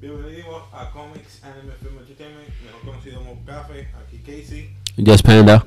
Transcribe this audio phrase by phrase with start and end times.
[0.00, 4.70] Bienvenidos a Comics Anime Film Entertainment, mejor conocido como Café, aquí Casey.
[4.94, 5.66] Yes, Panda.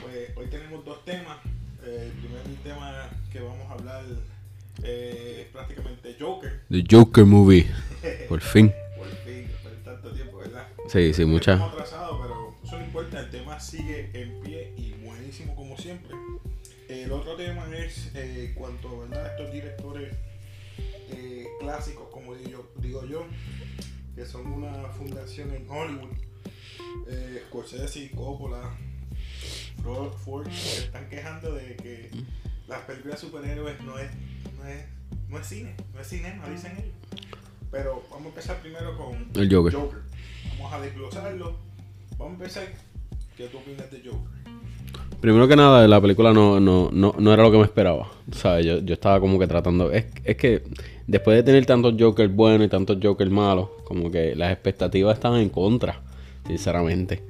[0.00, 1.36] Pues hoy tenemos dos temas.
[1.84, 4.02] Eh, el primer tema que vamos a hablar
[4.82, 6.62] eh, es prácticamente Joker.
[6.70, 7.70] The Joker Movie.
[8.30, 8.72] Por fin.
[8.96, 10.66] Por fin, después de tanto tiempo, ¿verdad?
[10.88, 11.52] Sí, sí, mucha.
[11.52, 16.16] Estamos atrasados, pero eso no importa, el tema sigue en pie y buenísimo como siempre.
[16.88, 19.26] El otro tema es eh, cuanto ¿verdad?
[19.32, 20.14] estos directores
[21.12, 23.26] eh, clásicos, como digo, digo yo,
[24.14, 26.10] que son una fundación en Hollywood.
[27.08, 28.76] Eh, Scorsese, Coppola,
[29.82, 32.10] Ford, Ford, se están quejando de que
[32.66, 34.10] las películas de superhéroes no es,
[34.58, 34.84] no es,
[35.28, 36.94] no es cine, no es cinema, dicen ellos.
[37.70, 39.74] Pero vamos a empezar primero con El Joker.
[40.58, 41.58] Vamos a desglosarlo.
[42.12, 42.68] Vamos a empezar.
[43.36, 44.37] ¿Qué tú opinas de Joker?
[45.20, 48.08] Primero que nada, la película no, no, no, no era lo que me esperaba.
[48.30, 48.64] ¿Sabes?
[48.64, 49.90] Yo, yo estaba como que tratando.
[49.90, 50.62] Es, es que
[51.08, 55.40] después de tener tantos Joker buenos y tantos Joker malos, como que las expectativas estaban
[55.40, 56.00] en contra,
[56.46, 57.22] sinceramente.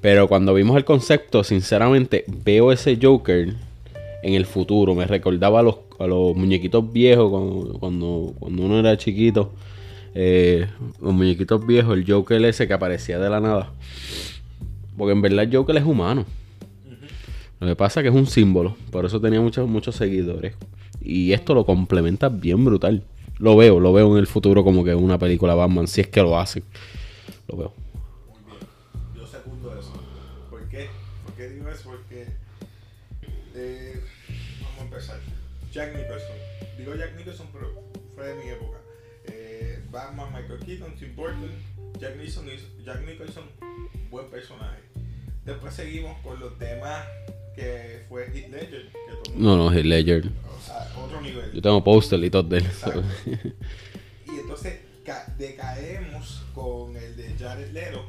[0.00, 3.52] Pero cuando vimos el concepto, sinceramente, veo ese Joker
[4.22, 4.94] en el futuro.
[4.94, 9.50] Me recordaba a los, a los muñequitos viejos cuando, cuando, cuando uno era chiquito.
[10.14, 10.68] Eh,
[11.00, 13.72] los muñequitos viejos, el Joker ese que aparecía de la nada.
[14.96, 16.24] Porque en verdad Joker es humano.
[17.64, 20.54] Lo que pasa es que es un símbolo, por eso tenía muchos, muchos seguidores.
[21.00, 23.02] Y esto lo complementa bien brutal.
[23.38, 26.20] Lo veo, lo veo en el futuro como que una película Batman, si es que
[26.20, 26.62] lo hacen.
[27.48, 27.72] Lo veo.
[28.28, 29.16] Muy bien.
[29.16, 29.94] Yo secundo eso.
[30.50, 30.90] ¿Por qué?
[31.24, 31.88] ¿Por qué digo eso?
[31.88, 32.26] Porque.
[33.54, 33.98] eh,
[34.60, 35.20] vamos a empezar.
[35.72, 36.36] Jack Nicholson.
[36.76, 37.70] Digo Jack Nicholson, pero
[38.14, 38.76] fue de mi época.
[39.24, 41.50] Eh, Batman, Michael Keaton, Tim Burton.
[41.98, 42.44] Jack Nicholson,
[42.84, 43.44] Jack Nicholson,
[44.10, 44.82] buen personaje.
[45.46, 47.06] Después seguimos con los temas
[47.54, 48.88] que fue Heath Ledger.
[48.92, 50.24] Que No, no, Heath Ledger.
[50.96, 51.52] Otro nivel.
[51.52, 52.66] Yo tengo póster y todo de él.
[54.26, 58.04] Y entonces ca- decaemos con el de Jared Leto.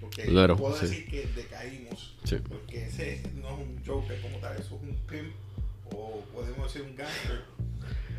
[0.00, 0.86] Porque Leto, puedo sí.
[0.86, 2.14] decir que decaímos.
[2.24, 2.36] Sí.
[2.46, 5.32] Porque ese no es un Joker como tal, eso es un pimp.
[5.94, 7.42] O podemos decir un gangster.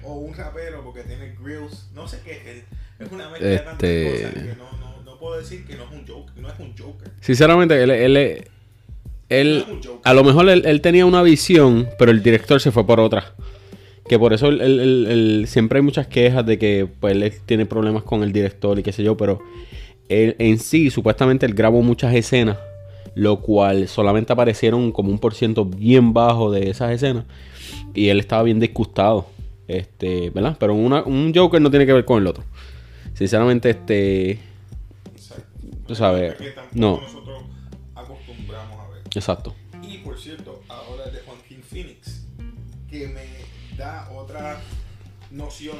[0.03, 1.90] O un rapero porque tiene grills.
[1.94, 2.63] No sé qué es.
[3.06, 5.84] Es una mezcla de tantas Este- cosas que no, no, no puedo decir que no
[5.85, 6.38] es un Joker.
[6.38, 7.11] No es un Joker.
[7.22, 8.47] Sinceramente, él, él,
[9.30, 9.66] él,
[10.03, 13.34] a lo mejor él, él tenía una visión, pero el director se fue por otra.
[14.08, 18.03] Que por eso él- él- siempre hay muchas quejas de que pues, él tiene problemas
[18.03, 19.40] con el director y qué sé yo, pero
[20.09, 22.58] él en sí, supuestamente él grabó muchas escenas,
[23.16, 27.25] lo cual solamente aparecieron como un por ciento bien bajo de esas escenas.
[27.96, 29.25] Y él estaba bien disgustado.
[29.68, 30.56] Este, ¿verdad?
[30.59, 32.44] Pero una- un Joker no tiene que ver con el otro.
[33.16, 34.38] Sinceramente, este.
[35.88, 36.35] Tú sabes,
[36.74, 37.00] no.
[37.02, 37.44] nosotros.
[39.16, 39.56] Exacto.
[39.81, 42.26] Y por cierto, ahora de Joaquín Phoenix,
[42.90, 44.59] que me da otra
[45.31, 45.78] noción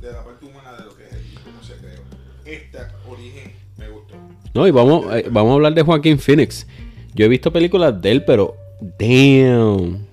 [0.00, 2.02] de la parte humana de lo que es el cómo se creó.
[2.44, 4.14] Esta origen me gustó.
[4.54, 6.66] No, y vamos, eh, vamos a hablar de Joaquín Phoenix.
[7.14, 8.56] Yo he visto películas de él, pero
[8.98, 10.06] damn.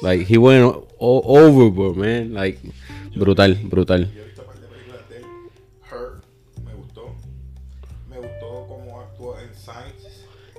[0.00, 2.34] Like, he went overboard, man.
[2.34, 2.58] Like,
[3.14, 4.10] brutal, brutal.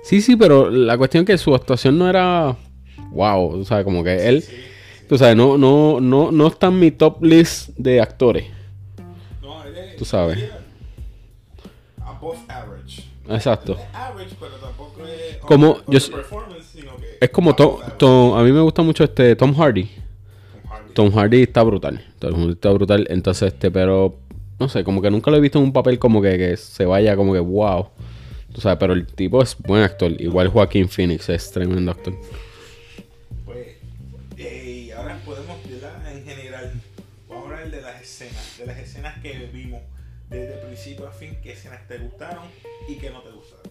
[0.04, 2.56] Sí, sí, pero la cuestión es que su actuación no era
[3.10, 3.52] wow.
[3.56, 4.44] Tú sabes, como que él,
[5.08, 8.44] tú sabes, no, no, no, no está en mi top list de actores.
[9.42, 9.96] No, él es.
[9.96, 10.38] Tú sabes.
[12.02, 13.02] Above average.
[13.28, 13.78] Exacto.
[13.94, 15.36] Average, pero tampoco es.
[15.38, 15.98] Como- yo
[17.20, 17.76] Es como Tom.
[17.98, 19.84] Tom- a mí me gusta mucho este Tom Hardy.
[19.84, 20.92] Tom Hardy.
[20.94, 22.04] Tom Hardy está brutal.
[22.18, 23.06] Tom Hardy está brutal.
[23.08, 24.16] Entonces, este, pero
[24.58, 26.84] no sé, como que nunca lo he visto en un papel como que, que se
[26.84, 27.88] vaya como que wow.
[28.54, 30.12] Tú sabes, pero el tipo es buen actor.
[30.20, 32.14] Igual Joaquín Phoenix es tremendo actor.
[33.44, 33.66] Pues,
[34.38, 36.16] eh, y ahora podemos, ¿verdad?
[36.16, 36.72] en general,
[37.28, 39.80] vamos a hablar de las escenas, de las escenas que vimos
[40.30, 42.44] desde principio a fin, qué escenas te gustaron
[42.88, 43.64] y qué no te gustaron.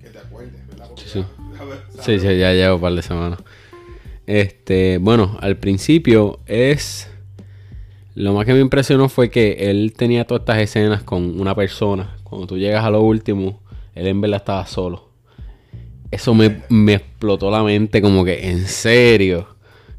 [0.00, 0.88] Que te acuerdes, ¿verdad?
[0.88, 1.20] Porque Sí.
[1.20, 1.64] ya-
[1.96, 3.40] ya- Sí, sí, ya llevo un par de semanas.
[4.26, 7.08] Este, bueno, al principio es.
[8.14, 12.16] Lo más que me impresionó fue que él tenía todas estas escenas con una persona.
[12.24, 13.60] Cuando tú llegas a lo último,
[13.98, 15.08] él en verdad estaba solo.
[16.10, 19.48] Eso me, me explotó la mente, como que en serio.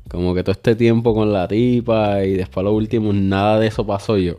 [0.09, 3.67] Como que todo este tiempo con la tipa y después a lo último nada de
[3.67, 4.37] eso pasó yo.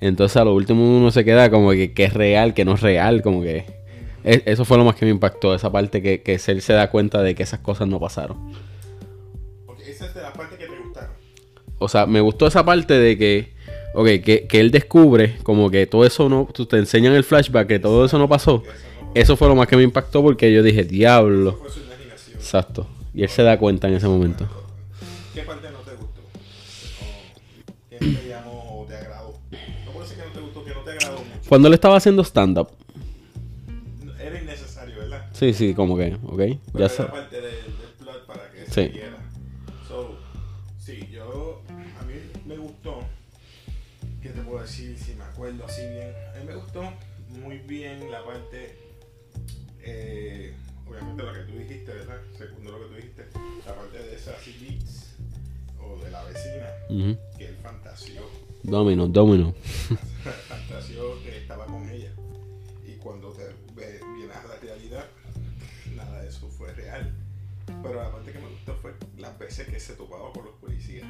[0.00, 2.80] Entonces a lo último uno se queda como que, que es real, que no es
[2.80, 3.66] real, como que...
[4.22, 7.22] Eso fue lo más que me impactó, esa parte que, que él se da cuenta
[7.22, 8.52] de que esas cosas no pasaron.
[9.66, 11.10] Porque esa es de la parte que te gustaron.
[11.78, 13.53] O sea, me gustó esa parte de que,
[13.94, 17.66] ok, que, que él descubre como que todo eso no, tú te enseñan el flashback,
[17.68, 18.62] que todo eso no pasó.
[19.14, 21.60] Eso fue lo más que me impactó porque yo dije, diablo.
[22.34, 22.86] Exacto.
[23.14, 24.48] Y él se da cuenta en ese momento.
[25.32, 26.20] ¿Qué parte no te gustó?
[28.00, 29.38] No te llamó o te agradó.
[29.86, 31.48] No puede ser que no te gustó, que no te agradó mucho.
[31.48, 32.68] Cuando él estaba haciendo stand-up.
[34.20, 35.26] Era innecesario, ¿verdad?
[35.32, 36.36] Sí, sí, como que, ok.
[36.36, 38.72] Pero Ya era parte del, del plot para que Sí.
[38.72, 39.00] se
[45.66, 46.82] así bien, a mí me gustó
[47.28, 48.78] muy bien la parte,
[49.80, 50.54] eh,
[50.86, 52.20] obviamente lo que tú dijiste, ¿verdad?
[52.38, 53.26] Segundo lo que tú dijiste,
[53.66, 55.16] la parte de Sassy Beats
[55.80, 56.66] o de la vecina,
[57.36, 58.22] que él fantaseó,
[58.62, 59.54] Domino, domino.
[60.48, 62.10] fantaseó que estaba con ella.
[62.86, 63.44] Y cuando te
[63.74, 65.06] ve- vienes a la realidad,
[65.94, 67.12] nada de eso fue real.
[67.82, 71.06] Pero la parte que me gustó fue las veces que se topaba con los policías.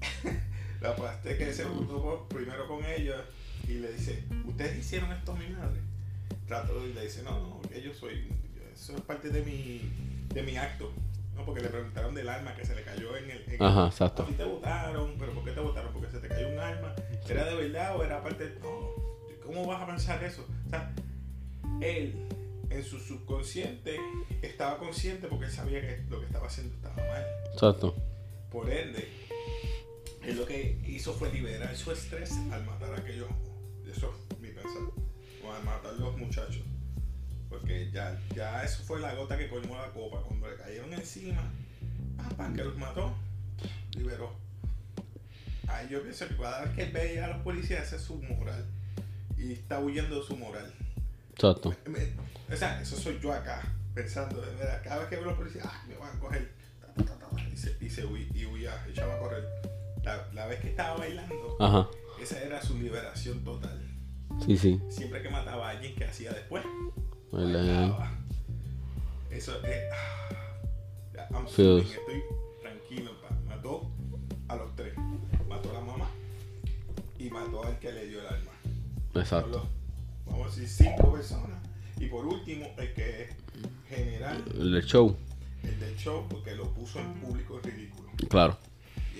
[0.80, 3.24] la que se topó primero con ella
[3.68, 5.80] y le dice, ¿ustedes hicieron esto a mi madre?
[6.46, 8.28] Trato y le dice, no, no, yo soy,
[8.74, 9.82] eso es parte de mi,
[10.32, 10.90] de mi acto.
[11.36, 13.44] No, porque le preguntaron del arma que se le cayó en el...
[13.54, 14.24] en- Ajá, a exacto.
[14.24, 15.92] ti te votaron, pero ¿por qué te votaron?
[15.92, 16.94] Porque se te cayó un arma.
[17.28, 18.56] ¿Era de verdad o era parte?
[18.60, 18.90] No,
[19.46, 20.44] ¿cómo vas a pensar eso?
[20.66, 20.92] O sea,
[21.80, 22.26] él
[22.68, 23.98] en su subconsciente
[24.42, 27.24] estaba consciente porque él sabía que lo que estaba haciendo estaba mal.
[27.52, 27.94] Exacto.
[28.50, 29.08] Por ende,
[30.22, 33.28] él lo que hizo fue liberar su estrés al matar a aquellos.
[33.90, 34.82] Eso es mi pensar.
[35.44, 36.62] O al matar a los muchachos.
[37.48, 40.22] Porque ya, ya eso fue la gota que colmó la copa.
[40.22, 41.42] Cuando le cayeron encima,
[42.36, 43.14] pam, que los mató,
[43.96, 44.32] liberó.
[45.66, 48.16] Ahí yo pienso que cada vez que él veía a los policías, esa es su
[48.22, 48.64] moral.
[49.38, 50.72] Y está huyendo de su moral.
[51.32, 51.74] Exacto.
[51.86, 52.12] Me-
[52.52, 53.62] o sea, eso soy yo acá,
[53.94, 56.52] pensando, de verdad, cada vez que veo a los policías, ah, me van a coger,
[56.80, 59.44] ta, ta, ta, ta, y se, y se y huía, echaba a correr.
[60.04, 61.88] La, la vez que estaba bailando, Ajá.
[62.20, 63.78] esa era su liberación total.
[64.46, 64.80] Sí, sí.
[64.88, 66.64] Siempre que mataba a alguien, que hacía después?
[67.30, 68.12] Bailaba.
[69.30, 69.76] Eso es.
[69.92, 71.90] ah, I'm Feels.
[71.92, 72.22] estoy
[72.62, 73.12] tranquilo.
[73.20, 73.28] pa.
[73.46, 73.90] Mató
[74.48, 74.94] a los tres.
[75.48, 76.08] Mató a la mamá
[77.18, 78.26] y mató al que le dio el.
[79.12, 79.48] Son Exacto.
[79.50, 79.62] los,
[80.26, 81.60] vamos a decir, cinco personas.
[81.98, 83.30] Y por último, el que es
[83.88, 85.14] general, El del show.
[85.62, 88.10] el del show, porque lo puso en público ridículo.
[88.30, 88.56] Claro.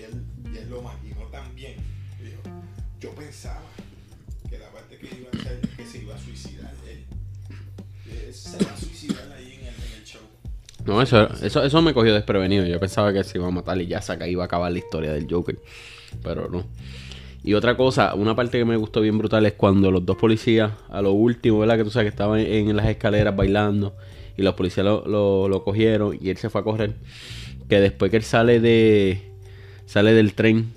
[0.01, 1.75] Y él, lo maquinó tan bien.
[2.99, 3.61] Yo pensaba
[4.49, 8.33] que la parte que iba a hacer es que se iba a suicidar él.
[8.33, 10.21] Se va a suicidar ahí en el, en el show.
[10.85, 12.65] No, eso, eso, eso me cogió desprevenido.
[12.65, 14.77] Yo pensaba que se iba a matar y ya se acá iba a acabar la
[14.79, 15.57] historia del Joker.
[16.23, 16.65] Pero no.
[17.43, 20.71] Y otra cosa, una parte que me gustó bien brutal es cuando los dos policías,
[20.89, 21.77] a lo último, ¿verdad?
[21.77, 23.95] Que tú sabes que estaban en, las escaleras bailando
[24.37, 26.93] y los policías lo- lo cogieron y él se fue a correr.
[27.67, 29.30] Que después que él sale de
[29.91, 30.71] sale del tren,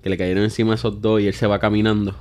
[0.00, 2.14] que le cayeron encima esos dos y él se va caminando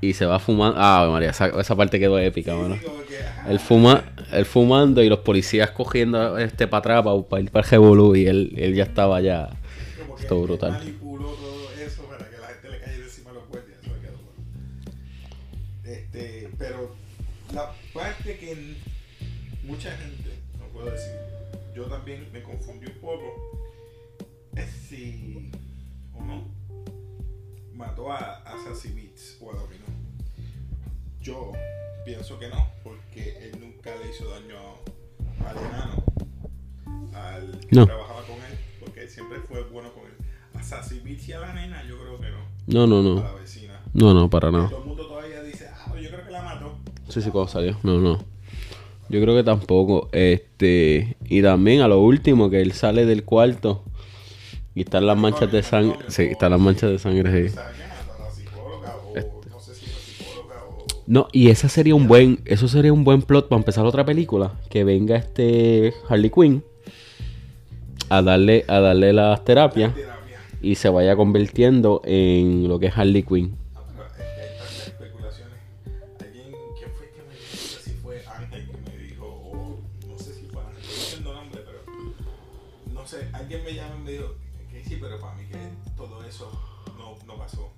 [0.00, 0.78] y se va fumando.
[0.78, 2.76] Ah, María, esa, esa parte quedó épica, mano.
[2.76, 7.20] Sí, que, ajá, Él, fuma, él fumando y los policías cogiendo este para atrás para,
[7.22, 9.48] para ir para el revolú y él, él ya estaba ya.
[10.20, 10.70] él brutal.
[10.70, 13.78] manipuló todo eso para que la gente le cayera encima a los guardias.
[13.82, 14.90] Eso quedó bueno.
[15.84, 16.94] Este, pero
[17.52, 18.76] la parte que
[19.64, 20.30] mucha gente,
[20.60, 21.12] no puedo decir,
[21.74, 23.58] yo también me confundí un poco,
[24.54, 25.25] es si
[27.76, 29.84] mató a, a Sassy Beats o a Domino.
[31.20, 31.52] Yo
[32.04, 34.56] pienso que no, porque él nunca le hizo daño
[35.44, 36.04] a- al enano,
[37.14, 37.86] al que No.
[37.86, 40.12] trabajaba con él, porque él siempre fue bueno con él.
[40.54, 43.22] A Sassy Beats y a la nena, yo creo que no, No, no, a no.
[43.24, 43.80] la vecina.
[43.92, 44.68] No, no, para nada.
[44.68, 46.78] Todo el mundo todavía dice, ah, pero yo creo que la mató.
[47.08, 47.76] Sí, sí, cuando salió.
[47.82, 48.18] No, no.
[49.08, 50.08] Yo creo que tampoco.
[50.12, 51.16] Este.
[51.24, 53.84] Y también a lo último, que él sale del cuarto
[54.76, 55.96] y están las manchas de sangre.
[56.08, 57.56] Sí, están las manchas de sangre, sí.
[57.56, 59.16] o
[61.06, 64.52] no y esa sería un buen, eso sería un buen plot para empezar otra película.
[64.68, 66.62] Que venga este Harley Quinn
[68.10, 70.18] a darle, a darle las terapias terapia.
[70.60, 73.56] y se vaya convirtiendo en lo que es Harley Quinn.
[87.24, 87.72] No, no pasó.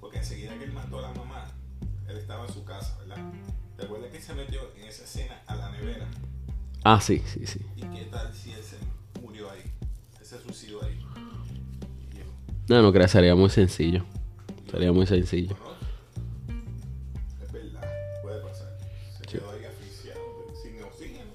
[0.00, 1.46] Porque enseguida que él mató a la mamá,
[2.08, 3.18] él estaba en su casa, ¿verdad?
[3.76, 6.08] ¿Te acuerdas que se metió en esa escena a la nevera?
[6.84, 7.60] Ah, sí, sí, sí.
[7.76, 8.76] ¿Y qué tal si él se
[9.20, 9.62] murió ahí?
[10.18, 10.98] Él se suicidó ahí.
[12.68, 14.04] No, no creo, sería muy sencillo.
[14.70, 15.56] Sería muy sencillo.
[17.42, 17.82] Es verdad,
[18.22, 18.76] puede pasar.
[19.16, 20.20] Se quedó ahí asfixiado,
[20.62, 21.30] sin oxígeno.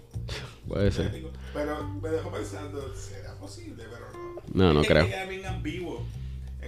[0.67, 1.23] Puede ser.
[1.53, 3.83] Pero me dejó pensando, ¿será posible?
[3.89, 4.41] Pero no.
[4.53, 5.07] No, no creo.
[5.07, 6.05] queda bien ambiguo.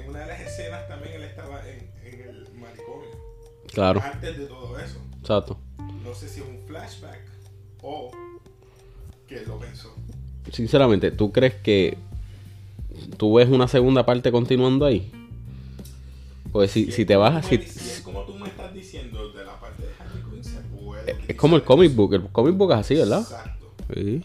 [0.05, 3.09] En una de las escenas también él estaba en, en el manicomio.
[3.73, 4.97] Claro, Antes de todo eso.
[5.19, 5.57] exacto.
[6.03, 7.19] No sé si es un flashback
[7.81, 8.11] o
[9.27, 9.95] que él lo pensó.
[10.51, 11.97] Sinceramente, ¿tú crees que
[13.17, 15.11] tú ves una segunda parte continuando ahí?
[16.51, 19.83] Pues si, si te vas si es como tú me estás diciendo de la parte
[19.83, 22.13] de Harley Quinn se puede Es, es como el comic book.
[22.13, 23.21] El comic book es así, ¿verdad?
[23.21, 23.73] Exacto.
[23.93, 24.23] Sí.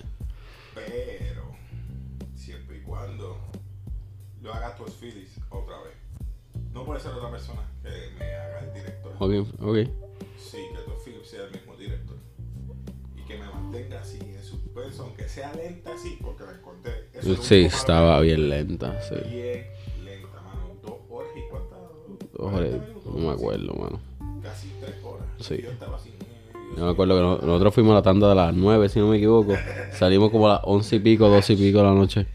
[4.43, 5.95] Lo haga Todd Phillips otra vez.
[6.73, 9.13] No puede ser otra persona que me haga el director.
[9.19, 9.33] Ok,
[9.63, 9.77] ok.
[10.39, 12.17] Sí, que Todd Phillips sea el mismo director.
[13.17, 17.09] Y que me mantenga así en suspenso, aunque sea lenta así, porque la encontré.
[17.15, 19.15] Eso Sí, estaba bien lenta, sí.
[19.29, 19.67] Bien
[20.05, 20.77] lenta, mano.
[20.83, 21.79] Dos horas y cuántas.
[22.39, 23.41] Ojalá, 40 minutos, no me así.
[23.43, 24.01] acuerdo, mano.
[24.43, 25.27] Casi tres horas.
[25.39, 25.61] Sí.
[25.63, 26.13] Yo estaba así.
[26.77, 29.09] Yo me acuerdo que no- nosotros fuimos a la tanda de las 9, si no
[29.09, 29.55] me equivoco.
[29.93, 32.27] Salimos como a las 11 y pico, 12 y pico de la noche.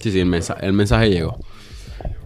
[0.00, 1.38] Sí, sí, el mensaje, el mensaje llegó.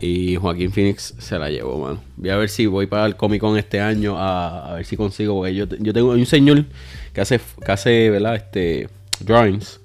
[0.00, 2.02] Y Joaquín Phoenix se la llevó, mano.
[2.16, 5.34] Voy a ver si voy para el Comic Con este año a, ver si consigo.
[5.34, 6.64] Porque yo, yo tengo un señor
[7.12, 8.36] que hace, que hace ¿verdad?
[8.36, 8.88] Este,
[9.20, 9.80] drawings.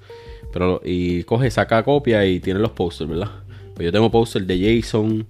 [0.54, 3.32] Pero, y coge, saca copia y tiene los posters, ¿verdad?
[3.76, 5.28] Pues yo tengo posters de Jason.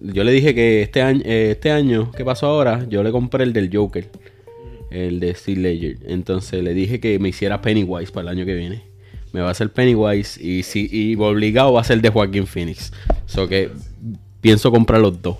[0.00, 2.86] Yo le dije que este año, eh, este año, ¿qué pasó ahora?
[2.88, 4.08] Yo le compré el del Joker.
[4.90, 5.98] El de Steel Ledger.
[6.06, 8.89] Entonces le dije que me hiciera Pennywise para el año que viene.
[9.32, 12.92] Me va a hacer Pennywise y si y obligado va a ser de Joaquín Phoenix.
[13.26, 13.70] So que
[14.40, 15.36] pienso comprar los dos.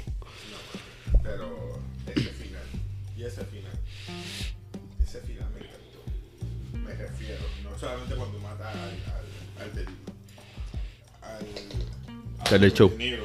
[1.23, 2.63] Pero ese final,
[3.19, 3.73] y ese final,
[5.03, 6.05] ese final me encantó.
[6.85, 9.79] Me refiero, no solamente cuando mata al, al, al
[12.55, 12.65] al.
[12.65, 12.91] Al show.
[12.97, 13.20] De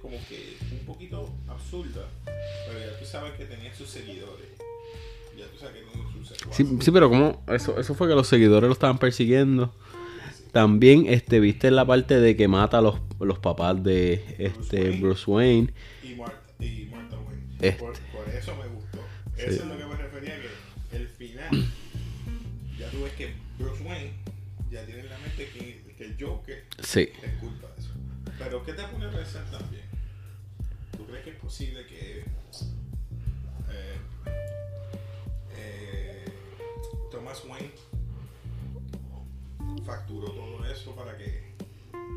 [0.00, 4.46] Como que un poquito absurda, pero ya tú sabes que tenía sus seguidores.
[5.36, 6.66] Ya tú sabes que tenía sus secuaces.
[6.68, 9.74] Sí, sí, pero como eso, eso fue que los seguidores lo estaban persiguiendo.
[10.52, 15.00] También este viste la parte de que mata a los, los papás de este Wayne.
[15.00, 15.74] Bruce Wayne.
[16.02, 17.42] y Martha, y Martha Wayne.
[17.60, 17.80] Este.
[17.80, 18.98] Por, por eso me gustó.
[19.36, 19.42] Sí.
[19.46, 20.34] Eso es lo que me refería
[20.90, 21.66] que el final,
[22.78, 24.12] ya tú ves que Bruce Wayne
[24.70, 27.00] ya tiene en la mente que, que el Joker Sí.
[27.22, 27.68] es culpa.
[28.38, 29.84] Pero ¿qué te pone a pensar también?
[30.96, 32.20] ¿Tú crees que es posible que
[33.70, 33.96] eh,
[35.56, 36.24] eh,
[37.10, 37.70] Thomas Wayne
[39.84, 41.52] facturó todo eso para que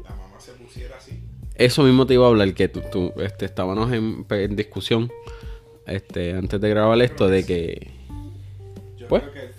[0.04, 1.22] la mamá se pusiera así?
[1.56, 5.12] Eso mismo te iba a hablar, que tú, tú, este, estábamos en, en discusión
[5.86, 7.92] este, antes de grabar esto de que...
[8.98, 9.24] Yo Pues.
[9.24, 9.54] creo que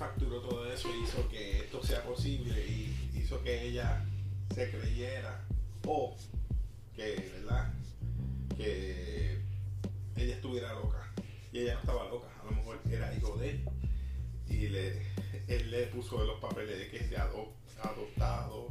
[15.50, 17.48] él le puso los papeles de que de ado-
[17.82, 18.68] adoptado.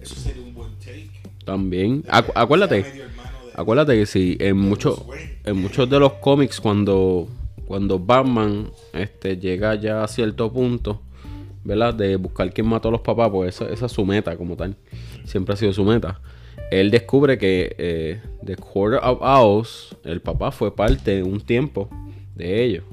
[0.00, 1.10] Eso sería un buen take.
[1.44, 2.02] También...
[2.02, 3.04] De Acu- acuérdate, de-
[3.54, 5.02] acuérdate que si en muchos...
[5.44, 7.28] En muchos de los cómics cuando
[7.66, 11.00] cuando Batman este llega ya a cierto punto
[11.64, 11.94] ¿verdad?
[11.94, 14.76] de buscar quién mató a los papás pues esa, esa es su meta como tal
[15.24, 16.20] siempre ha sido su meta
[16.70, 21.88] él descubre que eh, The Quarter of Owls el papá fue parte un tiempo
[22.34, 22.84] de ellos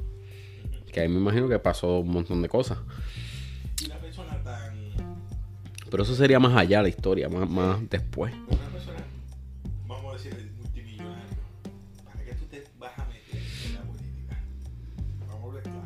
[0.94, 2.78] que ahí me imagino que pasó un montón de cosas
[5.92, 9.04] pero eso sería más allá la historia más, más después Una persona,
[9.86, 11.38] vamos a decir, el multimillonario,
[12.06, 14.40] ¿para qué tú te vas a meter en la política?
[15.28, 15.82] Vamos a hablar claro.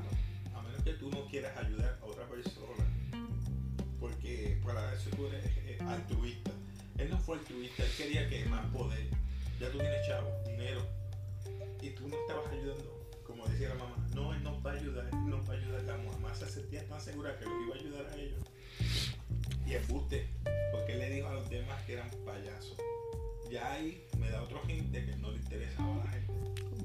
[0.54, 2.86] A menos que tú no quieras ayudar a otra persona,
[4.00, 6.52] porque para eso tú eres eh, altruista.
[7.00, 9.08] Él no fue altruista, él quería que más poder.
[9.60, 10.82] Ya tú tienes chavo, dinero,
[11.82, 13.10] y tú no estabas ayudando.
[13.26, 15.82] Como decía la mamá, no, él nos va a ayudar, él nos va a ayudar.
[15.84, 18.40] La mamá se sentía tan segura que los iba a ayudar a ellos.
[19.68, 20.28] Y embuste,
[20.72, 22.78] porque él le dijo a los demás que eran payasos.
[23.52, 26.34] Ya ahí me da otro gente que no le interesaba a la gente.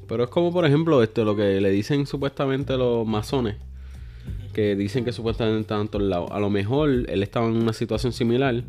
[0.09, 3.57] pero es como por ejemplo esto lo que le dicen supuestamente los masones
[4.53, 6.31] que dicen que supuestamente están en todos lados.
[6.33, 8.63] A lo mejor él estaba en una situación similar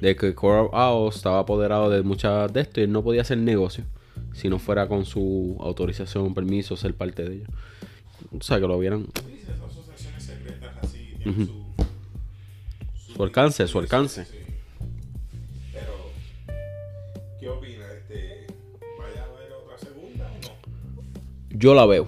[0.00, 3.38] de que Coral Owl estaba apoderado de muchas de esto y él no podía hacer
[3.38, 3.84] negocio
[4.34, 7.48] si no fuera con su autorización, permiso, ser parte de ellos.
[8.36, 11.46] O sea, que lo vieran Sí, esas asociaciones secretas así tienen Ujú.
[11.46, 11.67] su,
[13.18, 14.24] Su alcance, su alcance.
[14.26, 14.36] Sí.
[15.72, 16.12] Pero,
[17.40, 17.90] ¿qué opinas?
[17.90, 18.46] Este,
[18.96, 21.02] ¿Vaya a haber otra segunda o no?
[21.50, 22.06] Yo la veo.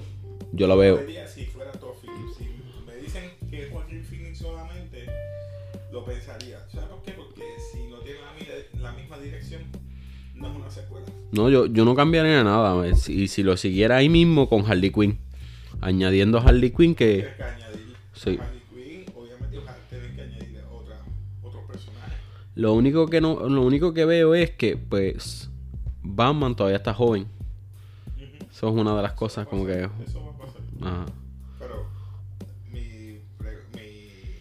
[0.52, 1.00] Yo la veo.
[1.34, 2.36] Si fuera Todd Phillips.
[2.38, 2.44] Si
[2.86, 5.06] me dicen que es Joaquin Phoenix solamente,
[5.90, 6.60] lo pensaría.
[6.72, 7.10] ¿Sabes por qué?
[7.10, 8.20] Porque si no tiene
[8.76, 9.62] la, la misma dirección,
[10.36, 11.06] no es una secuela.
[11.32, 12.86] No, yo, yo no cambiaría nada.
[12.86, 15.18] eh, Si, si lo siguiera ahí mismo con Harley Quinn.
[15.80, 17.28] Añadiendo a Harley Quinn que...
[17.36, 18.38] Que añadir Sí.
[18.40, 18.59] a
[22.60, 25.48] Lo único que no, lo único que veo es que, pues,
[26.02, 27.26] Batman todavía está joven.
[28.50, 29.88] Eso es una de las cosas como que.
[30.06, 30.60] Eso va a pasar.
[30.82, 31.06] Ajá.
[31.58, 31.86] Pero
[32.70, 33.20] mi,
[33.72, 34.36] mi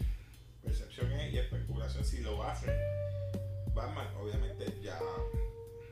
[0.62, 2.74] percepción es, y especulación si lo hacen,
[3.74, 4.98] Batman obviamente ya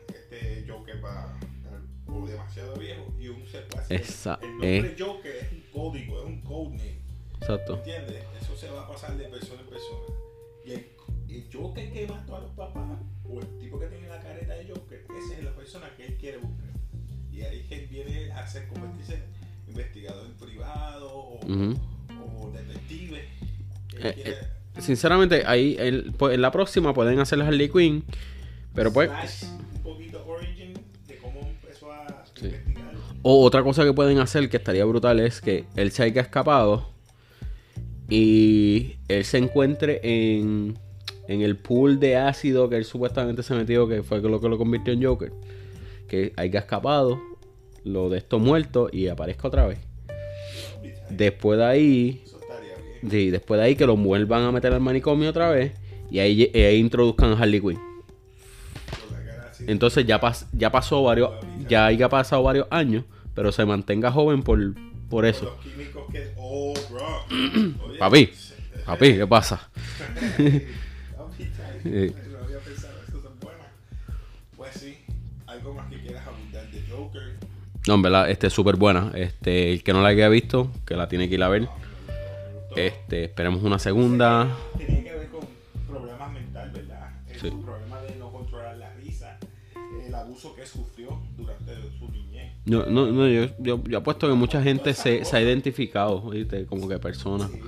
[0.09, 4.79] este Joker va a estar demasiado viejo y un se puede hacer- Esa- El nombre
[4.81, 4.97] eh.
[4.99, 6.99] Joker es un código, es un codename,
[7.41, 7.77] Exacto.
[7.77, 8.23] ¿entiendes?
[8.43, 10.01] Eso se va a pasar de persona en persona.
[10.67, 10.87] Y el,
[11.39, 14.69] el Joker que mató a los papás o el tipo que tiene la careta de
[14.69, 16.69] Joker, esa es la persona que él quiere buscar.
[17.33, 19.23] Y ahí que él viene a hacer convertirse en
[19.69, 23.25] investigador privado o, detective.
[24.01, 28.05] Eh, quiere- Sinceramente, ahí el- pues, en la próxima pueden hacer Harley Quinn.
[28.75, 29.11] Pero pues.
[29.11, 30.75] slash un poquito origin
[31.09, 32.47] de cómo empezó a Sí.
[32.47, 32.93] investigar.
[33.23, 36.89] O otra cosa que pueden hacer que estaría brutal es que él se haya escapado
[38.09, 40.79] y él se encuentre en,
[41.29, 44.59] en el pool de ácido que él supuestamente se metió, que fue lo que lo
[44.59, 45.31] convirtió en Joker.
[46.09, 47.21] Que haya escapado,
[47.85, 49.79] lo de esto muerto y aparezca otra vez.
[51.11, 52.25] Después de ahí,
[53.11, 55.73] sí, después de ahí que lo vuelvan a meter al manicomio otra vez
[56.11, 57.79] y ahí, y ahí introduzcan a Harley Quinn.
[59.67, 61.31] Entonces ya, pas- ya pasó varios,
[61.69, 63.05] ya haya pasado varios años,
[63.35, 64.59] pero se mantenga joven por,
[65.11, 65.57] por eso.
[66.39, 66.75] Oh,
[67.99, 68.31] Papi,
[68.87, 69.69] Papi, ¿qué pasa?
[71.89, 72.95] No había pensado.
[74.57, 74.99] Pues sí,
[75.47, 77.37] algo más que quieras abundar de Joker.
[77.87, 79.13] No, en verdad, este es súper buena.
[79.15, 81.69] Este, el que no la haya visto, que la tiene que ir a ver.
[82.77, 84.49] Este, esperemos una segunda.
[84.77, 85.41] Tenía que ver con
[85.89, 87.11] problemas mentales, ¿verdad?
[87.29, 87.51] Eh, Sí.
[87.51, 89.39] Problema de no controlar la risa,
[90.07, 92.53] el abuso que sufrió durante su niñez.
[92.67, 96.67] No, no, no, yo, yo, yo apuesto que mucha gente se, se ha identificado, ¿viste?
[96.67, 97.49] Como que personas.
[97.51, 97.61] Sí,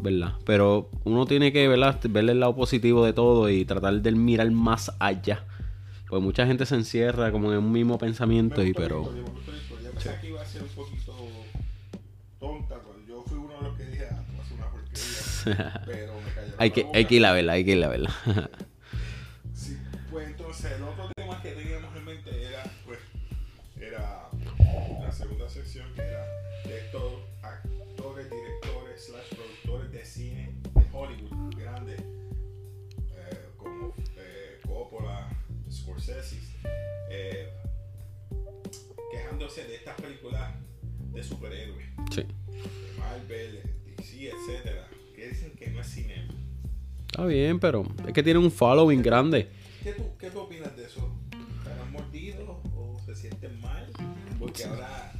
[0.00, 0.34] ¿Verdad?
[0.44, 1.98] Pero uno tiene que ¿verdad?
[2.08, 5.44] ver el lado positivo de todo y tratar de mirar más allá.
[6.08, 9.02] Pues mucha gente se encierra como en un mismo pensamiento Me y pero...
[9.02, 9.24] historia.
[9.92, 11.16] Pensaba que iba a ser un poquito
[12.38, 15.82] tonta, pero yo fui uno de los que dije, ah, tú haces una porquería.
[15.86, 18.10] Pero me cayó hay, que, hay que ir a verla, hay que ir a verla.
[39.36, 40.50] quejándose de estas películas
[41.12, 42.22] de superhéroes, sí.
[42.22, 46.26] de Marvel, DC, etcétera, que dicen que no es cine.
[47.06, 49.50] Está bien, pero es que tiene un following grande.
[49.82, 51.12] ¿Qué tú, ¿Qué tú opinas de eso?
[51.58, 53.86] ¿Estarán mordidos o se sienten mal?
[54.38, 55.12] Porque ahora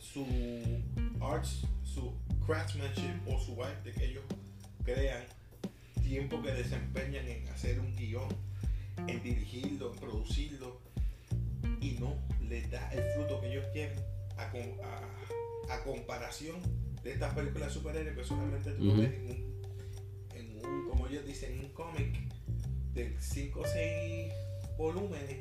[0.00, 0.24] su
[1.20, 2.14] arts, su
[2.46, 4.24] craftsmanship o su arte que ellos
[4.82, 5.24] crean,
[6.02, 8.28] tiempo que desempeñan en hacer un guion,
[9.06, 10.80] en dirigirlo, en producirlo,
[11.82, 12.16] y no
[12.48, 13.98] les da el fruto que ellos quieren
[14.36, 16.56] a, a- a comparación
[17.02, 19.02] de estas películas superhéroes que solamente tú lo Ujú.
[19.02, 19.62] ves en un,
[20.34, 22.16] en un, como ellos dicen, un cómic
[22.94, 24.32] de 5 o 6
[24.76, 25.36] volúmenes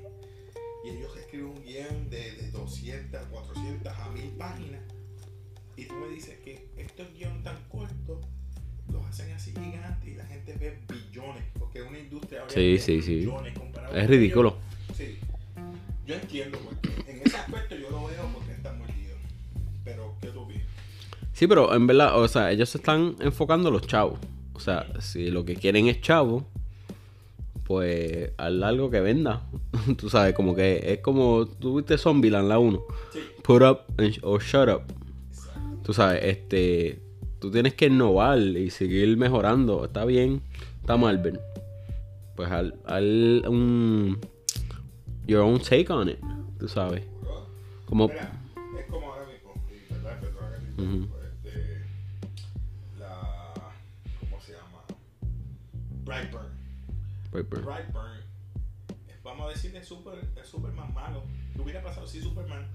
[0.85, 4.81] y ellos escriben un guion de, de 200, 400 a 1000 páginas
[5.75, 8.25] y tú me dices que estos guiones tan cortos
[8.91, 12.77] los hacen así gigantes y la gente ve billones porque es una industria ahora Sí,
[12.79, 13.15] sí, sí.
[13.17, 14.57] billones comparado Es ridículo.
[14.95, 15.19] Sí,
[16.07, 19.19] yo entiendo porque en ese aspecto yo lo veo porque están mordidos
[19.83, 20.63] pero ¿qué tú opinas?
[21.33, 24.19] Sí, pero en verdad, o sea, ellos se están enfocando en los chavos.
[24.53, 26.47] O sea, si lo que quieren es chavo,
[27.63, 29.43] pues haz algo que venda.
[29.97, 32.81] Tú sabes, como que es como, tú viste Zombieland la 1.
[33.13, 33.79] Sí, Put up
[34.23, 34.81] o shut up.
[35.29, 35.61] exacto.
[35.83, 37.01] Tú sabes, este,
[37.39, 39.85] tú tienes que innovar y seguir mejorando.
[39.85, 40.41] Está bien,
[40.81, 41.39] está Marvel.
[42.35, 44.19] Pues al, al un
[45.27, 46.19] your own take on it,
[46.59, 47.03] tú sabes.
[47.85, 48.31] Como Mira,
[48.79, 50.27] es como ahora mismo, y verdad, que
[50.81, 50.93] Ujú.
[50.93, 51.85] interrumpa, este,
[52.99, 53.53] la,
[54.19, 54.83] ¿cómo se llama?
[56.03, 56.47] Brightburn.
[57.31, 58.17] Brightburn,
[59.09, 61.23] es- vamos a decir, es, super, es Superman malo.
[61.53, 62.65] ¿Qué hubiera pasado si Superman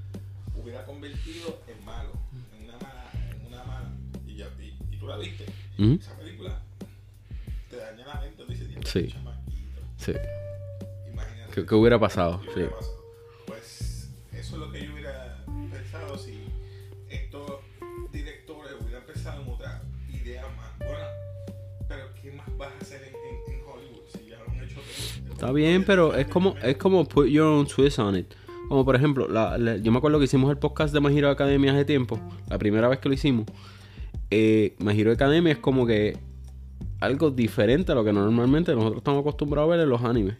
[0.54, 2.10] hubiera convertido en malo?
[2.58, 3.90] En una mala, en una mala.
[4.26, 5.44] Y, ya, y, y tú la viste.
[5.78, 6.60] Esa película
[7.70, 9.08] te daña la mente, dice, "Diablo, Sí.
[9.08, 9.80] chamaquito".
[9.96, 10.12] Sí.
[11.54, 12.40] ¿Qué, qué hubiera pasado?
[12.40, 12.52] ¿Qué Sí.
[12.56, 12.96] hubiera pasado?
[13.46, 16.38] Pues eso es lo que yo hubiera pensado si
[17.08, 17.52] estos
[18.12, 21.06] directores hubieran pensado en otra idea más buena.
[21.88, 24.76] Pero ¿qué más vas a hacer en, en- en Hollywood si ya lo han hecho
[24.76, 25.32] todo?
[25.32, 28.32] Está bien, pero es como, es como put your own twist on it.
[28.68, 31.28] Como por ejemplo, la- la- yo me acuerdo que hicimos el podcast de My Hero
[31.30, 33.46] Academia hace tiempo, la primera vez que lo hicimos.
[34.30, 36.16] Eh, My Hero Academia es como que
[37.00, 40.36] algo diferente a lo que normalmente nosotros estamos acostumbrados a ver en los animes.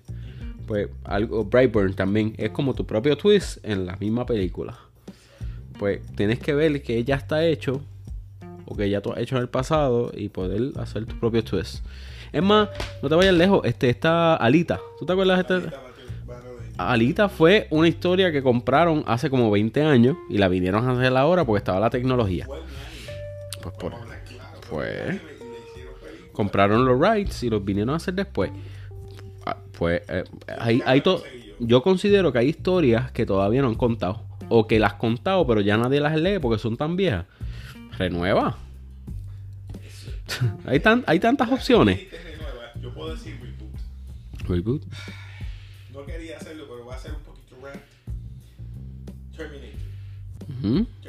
[0.73, 4.79] Pues algo, Brightburn también es como tu propio twist en la misma película.
[5.79, 7.83] Pues tienes que ver que ya está hecho
[8.65, 11.85] o que ya tú has hecho en el pasado y poder hacer tu propio twist.
[12.33, 12.71] Es más,
[13.03, 14.81] no te vayas lejos, este está Alita.
[14.99, 15.77] ¿Tú te acuerdas de este?
[16.79, 21.15] Alita fue una historia que compraron hace como 20 años y la vinieron a hacer
[21.15, 22.47] ahora porque estaba la tecnología.
[22.47, 23.93] Pues por
[24.71, 25.21] pues
[26.33, 28.51] compraron los rights y los vinieron a hacer después.
[29.45, 30.25] Ah, pues eh,
[30.59, 31.03] hay, hay
[31.59, 35.47] yo considero que hay historias que todavía no han contado o que las han contado
[35.47, 37.27] pero ya nadie las lee porque son tan viejas.
[37.99, 38.59] Renueva.
[40.67, 42.01] hay, tan, hay tantas opciones.
[42.81, 44.49] Yo puedo decir reboot.
[44.49, 44.83] Reboot.
[45.93, 47.83] No quería hacerlo, pero va a ser un poquito rant.
[49.37, 49.79] Terminator.
[50.57, 51.02] Terminator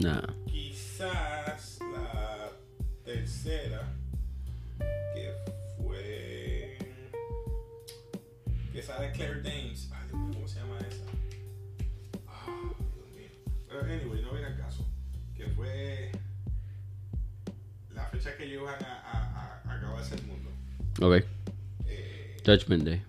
[0.00, 0.22] Nah.
[0.46, 2.50] Quizás la
[3.04, 3.82] tercera,
[5.14, 5.32] que
[5.76, 6.78] fue.
[8.72, 9.90] que sale Claire Danes.
[9.92, 11.04] Ay, Dios mío, ¿cómo se llama esa?
[12.28, 12.46] Ah,
[12.94, 13.52] Dios mío.
[13.68, 14.86] Pero anyway, no viene al caso.
[15.36, 16.12] Que fue
[17.92, 20.50] la fecha que llevan a, a, a acabarse el mundo.
[21.00, 21.24] Ok.
[21.86, 23.02] Eh, Judgment Day.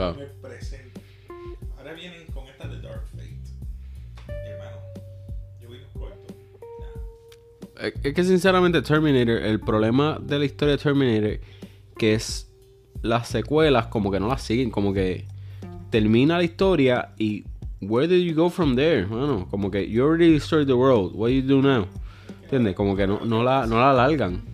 [0.00, 0.16] Claro.
[0.16, 1.00] no el presente.
[1.76, 3.36] Ahora vienen con esta de Dark Fate.
[4.28, 4.76] Hermano,
[5.60, 6.36] yo vi los cortos.
[6.80, 7.88] Nada.
[7.88, 11.40] Es es que sinceramente Terminator, el problema de la historia de Terminator,
[11.98, 12.50] que es
[13.02, 15.26] las secuelas como que no las siguen, como que
[15.90, 17.44] termina la historia y
[17.82, 19.04] where did you go from there?
[19.04, 21.86] Bueno, como que you already destroyed the world, what do you do now?
[22.44, 22.74] ¿Entiendes?
[22.74, 24.49] Como que no, no la, no la alargan.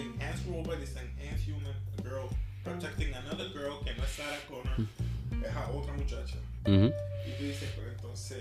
[0.00, 1.72] Robot, es enhanced human.
[2.02, 2.28] Girl
[2.64, 4.88] protecting another girl que no es Sarah Connor.
[5.44, 6.36] Es a otra muchacha.
[6.66, 6.92] Ujú.
[7.26, 8.38] Y tú dices, pero entonces,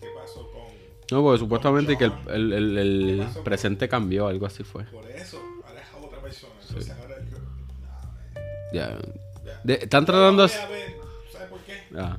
[0.00, 0.62] ¿qué pasó con.?
[1.10, 4.84] No, porque supuestamente que el, el- el- el presente cambió, algo así fue.
[4.84, 6.52] Por eso, ahora es a otra persona.
[6.68, 7.38] Entonces ahora yo.
[7.82, 8.72] Nah.
[8.72, 8.98] Ya.
[9.44, 9.60] Ya.
[9.64, 10.44] De- están tratando...
[10.44, 10.96] A ver,
[11.32, 11.82] ¿Sabes por qué?
[11.96, 12.16] Ah,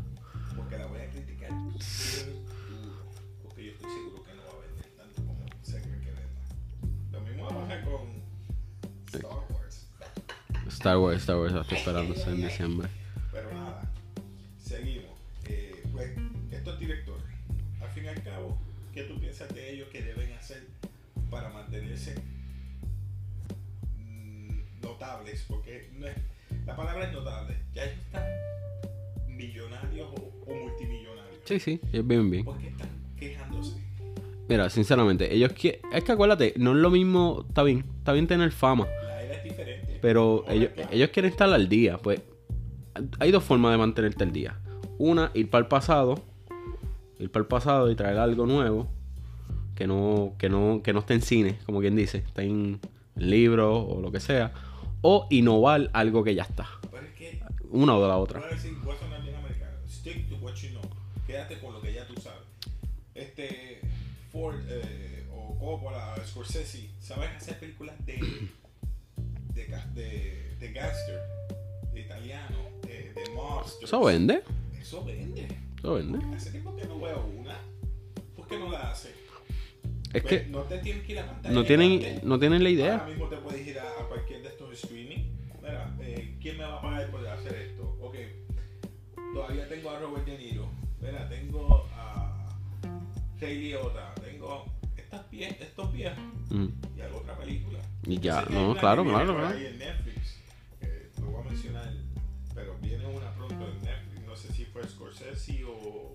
[10.82, 12.88] Star Wars, Star Wars, esperando eso en diciembre.
[13.32, 13.84] Pero nada,
[14.60, 15.12] seguimos.
[15.46, 16.10] Eh, pues,
[16.52, 17.24] estos directores,
[17.82, 18.58] al fin y al cabo,
[18.92, 20.64] ¿qué tú piensas de ellos que deben hacer
[21.30, 22.16] para mantenerse
[23.98, 25.46] mm, notables?
[25.48, 26.18] Porque no es-
[26.66, 27.58] la palabra es notable.
[27.74, 28.24] Ya ellos están
[29.28, 31.42] millonarios o, o multimillonarios.
[31.46, 32.44] Sí, sí, es bien, bien.
[32.46, 32.90] ¿Por qué están
[33.20, 33.76] quejándose?
[34.50, 35.80] Mira, sinceramente, ellos quieren...
[35.94, 37.46] Es que acuérdate, no es lo mismo...
[37.48, 38.88] Está bien, está bien tener fama.
[40.02, 41.98] Pero ellos, ellos quieren estar al día.
[41.98, 42.22] Pues
[43.20, 44.58] hay dos formas de mantenerte al día.
[44.98, 46.22] Una, ir para el pasado.
[47.20, 48.90] Ir para el pasado y traer algo nuevo.
[49.76, 52.20] Que no, que no, que no esté en cine, como quien dice.
[52.20, 52.80] Está en
[53.16, 54.52] libros o lo que sea.
[55.02, 56.68] O innovar algo que ya está.
[56.94, 58.42] Es que, Una o de la otra.
[58.48, 58.72] decir.
[59.88, 60.82] Stick to what you know.
[61.28, 62.42] Quédate con lo que ya tú sabes.
[63.14, 63.82] Este,
[64.32, 68.20] Ford eh, o Coppola o Scorsese, ¿sabes hacer películas de,
[69.94, 71.22] de, de, gangster,
[71.94, 73.84] de italiano, de, de monsters?
[73.84, 74.44] Eso vende.
[74.80, 75.48] Eso vende.
[75.78, 76.36] Eso vende.
[76.36, 77.58] Hace tiempo que no veo una.
[78.36, 79.10] ¿Por qué no la hace?
[80.14, 82.70] Es Ve, que no te tienes que ir a pantalla no tienen, no tienen la
[82.70, 82.94] idea.
[82.96, 85.24] Ahora mismo te puedes ir a, a cualquier de estos streaming.
[85.62, 87.98] Mira, eh, ¿quién me va a pagar por hacer esto?
[88.02, 88.16] Ok,
[89.34, 90.68] todavía tengo a Robert De Niro.
[91.00, 92.50] Mira, tengo a
[93.40, 94.14] Ray Liotta.
[94.16, 94.66] Tengo
[95.32, 96.68] vie- estos viejos Mm.
[96.98, 97.80] y hago otra película.
[98.04, 99.58] Y ya, no, claro, claro, claro.
[99.58, 100.38] en Netflix.
[101.20, 101.94] lo voy a mencionar,
[102.56, 104.26] pero viene una pronto en Netflix.
[104.26, 106.14] No sé si fue Scorsese o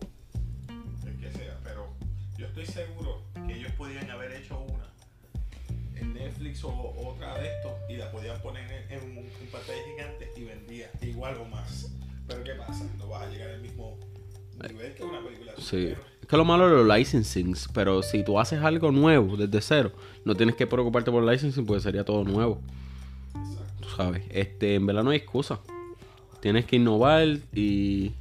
[1.07, 1.89] el que sea, pero
[2.37, 4.87] yo estoy seguro que ellos podían haber hecho una
[5.95, 9.79] en Netflix o otra de estos y la podían poner en, en un, un pantalla
[9.95, 11.91] gigante y vendía igual o más.
[12.27, 12.85] Pero ¿qué pasa?
[12.99, 13.99] No vas a llegar al mismo
[14.69, 15.95] nivel que una película Sí.
[16.29, 19.93] Que lo malo de los licensings, pero si tú haces algo nuevo desde cero,
[20.25, 22.61] no tienes que preocuparte por el licensing porque sería todo nuevo.
[23.81, 25.61] Tú sabes, este, en verdad no hay excusa.
[26.41, 28.13] Tienes que innovar y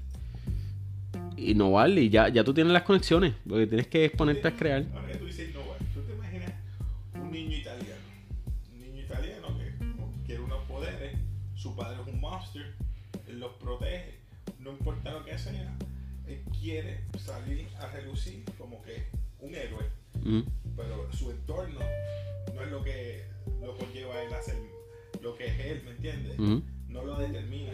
[1.36, 3.34] innovar y ya, ya tú tienes las conexiones.
[3.44, 4.86] Lo que tienes que es ponerte a crear.
[4.94, 6.54] Ahora que tú dices innovar, ¿tú te imaginas
[7.15, 8.02] un niño italiano.
[8.72, 11.18] Un niño italiano que quiere unos poderes,
[11.56, 12.76] su padre es un monster,
[13.28, 14.20] él los protege,
[14.60, 15.76] no importa lo que sea,
[16.28, 19.06] él quiere salir a relucir como que
[19.40, 19.86] un héroe,
[20.24, 20.42] Mm.
[20.78, 21.80] pero su entorno
[22.54, 23.26] no es lo que
[23.62, 24.56] lo conlleva a él a hacer
[25.22, 26.40] lo que es él, ¿me entiendes?
[26.40, 26.64] Ujú.
[26.88, 27.74] No lo determina,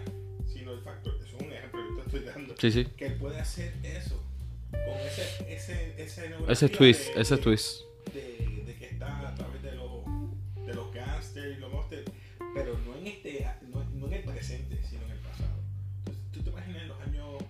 [0.52, 2.86] sino el factor, eso es un ejemplo que te estoy dando, Sí, sí.
[2.98, 4.22] que él puede hacer eso,
[4.72, 7.82] con ese, ese, ese, Ese twist, ese twist.
[8.14, 10.04] de, de que está a través de los,
[10.66, 12.10] de los gangsters y los monsters,
[12.56, 15.60] pero no en este, no, no en el presente, sino en el pasado.
[16.00, 17.44] Entonces, tú te imaginas en los años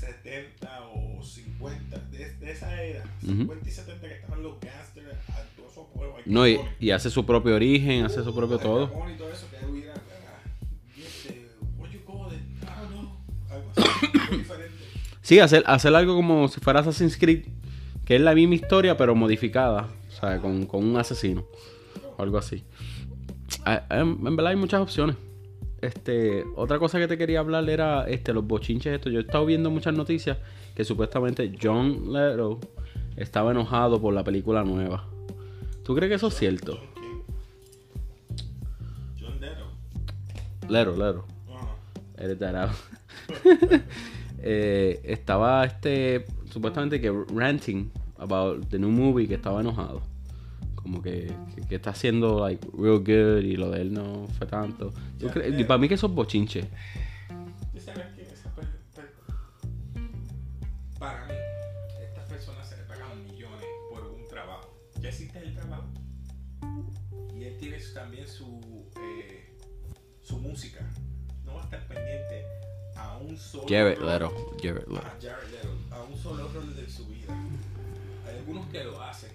[0.00, 3.32] 70 o 50, de, de esa era, Ujú.
[3.32, 6.16] 50 y 70 que estaban los gangsters a todos esos pueblos.
[6.24, 8.84] No, y, hace su propio origen, hace su propio todo.
[8.84, 9.92] Y todo eso, que hubiera,
[12.66, 13.60] ah,
[14.36, 14.74] diferente.
[15.20, 17.44] Sí, hacer, hacer algo como si fuera Assassin's Creed,
[18.06, 21.44] que es la misma historia pero modificada, o sea, con, con un asesino
[22.16, 22.64] o algo así.
[23.66, 25.16] Ah, en verdad hay muchas opciones.
[25.80, 29.12] Este, otra cosa que te quería hablar era este, los bochinches estos.
[29.12, 30.38] Yo he estado viendo muchas noticias
[30.74, 32.60] que supuestamente John Lero
[33.16, 35.06] estaba enojado por la película nueva.
[35.82, 36.78] ¿Tú crees que eso es cierto?
[39.18, 39.40] John
[40.68, 41.24] Lero.
[41.48, 41.76] Ah.
[42.18, 42.76] Edit that out.
[44.42, 50.00] Eh, estaba este supuestamente que ranting about the new movie que estaba enojado
[50.90, 54.46] como que, que, que está haciendo like real good y lo de él no fue
[54.48, 55.58] tanto ¿Tú Ya, crees?
[55.60, 55.64] eh.
[55.64, 56.62] para mí que eso es bochinche
[57.72, 59.12] ¿Tú sabes que esa per- per-
[60.98, 61.34] para mí,
[62.02, 64.76] estas personas se le pagan millones por un trabajo.
[65.00, 65.84] Ya existe el trabajo.
[67.38, 68.60] Y él tiene su- también su,
[69.00, 69.56] eh,
[70.22, 70.80] su música.
[71.44, 72.44] No va a estar pendiente
[72.96, 73.98] a un solo Jared.
[73.98, 77.32] Leto Jared Leto a Jared Leto, a un solo rol de su vida.
[78.28, 79.30] Hay algunos que lo hacen.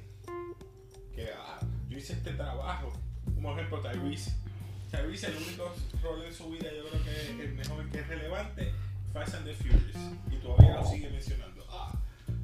[1.15, 2.91] Que ah, yo hice este trabajo.
[3.33, 4.33] Como ejemplo, Tyrese.
[4.91, 5.73] Tyrese, el único
[6.03, 8.71] rol en su vida, yo creo que es el mejor, que es relevante,
[9.13, 9.97] Fast and the Furious.
[10.31, 11.65] Y todavía lo sigue mencionando.
[11.69, 11.91] Ah,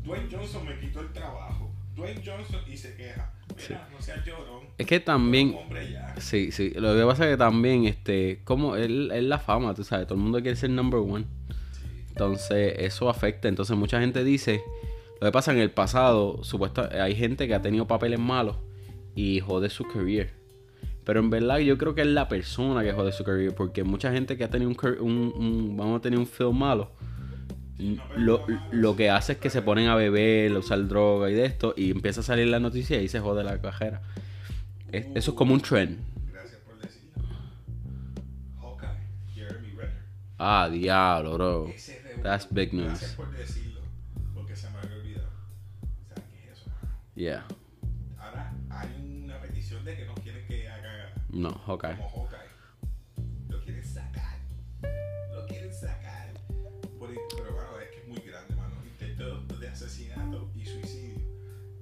[0.03, 1.71] Dwayne Johnson me quitó el trabajo.
[1.95, 3.33] Dwayne Johnson y se queja.
[3.57, 4.63] Mira, no seas llorón.
[4.77, 5.53] es que también
[6.19, 9.83] sí sí lo que pasa es que también este como él es la fama tú
[9.83, 11.25] sabes todo el mundo quiere ser number one
[12.11, 13.47] Entonces, eso afecta.
[13.47, 14.61] Entonces, mucha gente dice.
[15.21, 18.57] Lo que pasa en el pasado, supuesto, hay gente que ha tenido papeles malos
[19.15, 20.33] y jode su career.
[21.05, 23.53] Pero en verdad, yo creo que es la persona que jode su career.
[23.55, 26.91] Porque mucha gente que ha tenido un, un- un- vamos a tener un film malo.
[28.15, 31.45] Lo, lo que hace es que se ponen a beber, a usar droga y de
[31.45, 31.73] esto.
[31.77, 34.01] Y empieza a salir la noticia y se jode la cajera.
[34.91, 35.99] Es- eso es como un trend.
[36.31, 37.23] Gracias por decirlo.
[38.59, 38.89] Hawkeye,
[39.33, 39.93] Jeremy Renner.
[40.37, 41.73] Ah, diablo, bro.
[42.23, 42.87] That's big news.
[42.89, 43.80] Gracias por decirlo,
[47.21, 47.45] Yeah.
[48.17, 51.85] Ahora hay una petición de que no quieren que haga No, ok.
[51.95, 52.49] como Hawkeye.
[53.47, 54.39] Lo quieren sacar.
[55.31, 56.33] Lo quieren sacar.
[56.97, 58.73] Por el- pero bueno, es que es muy grande, mano.
[58.83, 61.19] Intento de asesinato y suicidio.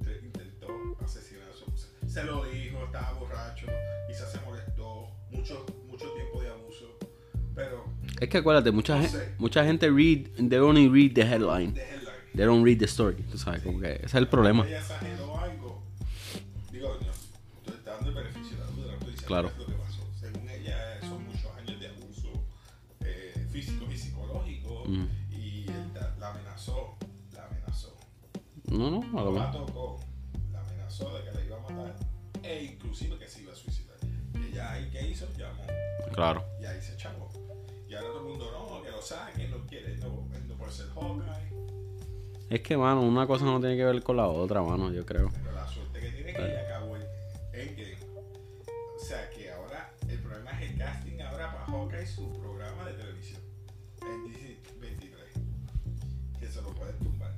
[0.04, 0.68] Te- Intentó
[1.02, 1.72] asesinar a su.
[2.10, 3.68] Se lo dijo, estaba borracho,
[4.10, 5.08] quizás se molestó.
[5.32, 6.98] Mucho, mucho tiempo de abuso.
[7.56, 7.86] Pero
[8.20, 9.36] Es que acuérdate, mucha, No gen- sé.
[9.38, 11.74] mucha gente read, they only read the headline.
[11.74, 12.10] de headline.
[12.36, 13.16] They don't read the story.
[13.24, 14.66] Tú sabes, como que ese es el problema.
[14.68, 15.29] Ella exageró
[19.30, 19.52] Claro.
[19.54, 20.02] que lo que pasó.
[20.20, 22.32] Según ella, son muchos años de abuso
[23.02, 24.90] eh, físicos y psicológicos.
[24.90, 25.06] Mm.
[25.32, 26.98] Y él la amenazó,
[27.34, 27.96] la amenazó.
[28.66, 30.00] No, no, No la tocó,
[30.52, 31.96] la amenazó de que la iba a matar.
[32.42, 33.98] E inclusive que se iba a suicidar.
[34.34, 35.28] Y ella ahí, ¿qué hizo?
[35.38, 35.62] Llamó.
[36.12, 36.44] Claro.
[36.60, 37.30] Y ahí se chavó.
[37.88, 40.88] Y ahora todo el mundo, no, que lo saque, no quiere, no, no puede ser
[40.96, 41.60] Hawkeye.
[42.50, 45.30] Es que, mano, una cosa no tiene que ver con la otra, mano, yo creo.
[45.32, 46.89] Pero la suerte que tiene que ya acabó
[52.16, 53.42] su programa de televisión.
[54.02, 55.20] En Disney 23.
[56.40, 57.34] Que se lo pueden tumbar.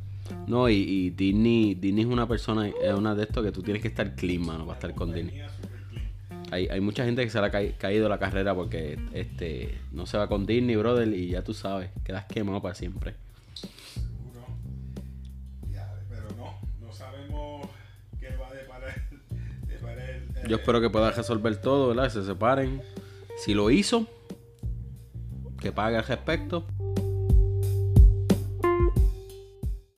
[0.47, 3.81] No, y, y Disney, Disney es una persona, es una de estos que tú tienes
[3.81, 5.41] que estar clean, mano, para estar con Disney.
[6.51, 10.05] Hay, hay mucha gente que se le ha ca- caído la carrera porque este no
[10.05, 13.15] se va con Disney, brother, y ya tú sabes, quedas quemado para siempre.
[13.53, 14.45] Seguro.
[15.71, 17.65] Ya, pero no, no sabemos
[18.19, 18.93] qué va a deparar,
[19.65, 22.03] deparar el, Yo espero que pueda resolver todo, ¿verdad?
[22.05, 22.81] Que se separen.
[23.37, 24.07] Si lo hizo,
[25.61, 26.65] que pague al respecto.